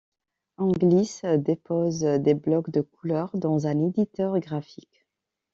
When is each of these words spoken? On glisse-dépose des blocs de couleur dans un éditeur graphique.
On 0.57 0.69
glisse-dépose 0.71 1.99
des 1.99 2.33
blocs 2.33 2.71
de 2.71 2.81
couleur 2.81 3.29
dans 3.37 3.67
un 3.67 3.79
éditeur 3.87 4.39
graphique. 4.39 5.05